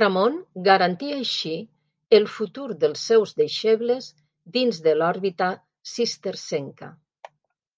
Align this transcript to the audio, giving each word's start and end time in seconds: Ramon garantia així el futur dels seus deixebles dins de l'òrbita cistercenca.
Ramon 0.00 0.36
garantia 0.68 1.16
així 1.22 1.54
el 2.20 2.28
futur 2.36 2.68
dels 2.84 3.02
seus 3.10 3.34
deixebles 3.42 4.10
dins 4.58 4.80
de 4.86 4.96
l'òrbita 5.00 5.50
cistercenca. 5.96 6.96